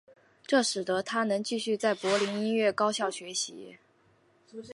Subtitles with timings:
[0.47, 3.77] 这使得他能继续在柏林音乐高校学习。